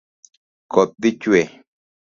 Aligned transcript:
Koth 0.71 0.93
dhi 1.01 1.09
chwe 1.21 1.41